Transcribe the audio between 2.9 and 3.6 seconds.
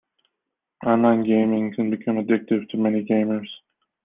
gamers.